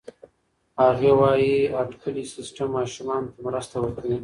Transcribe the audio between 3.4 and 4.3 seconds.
مرسته ورکوي.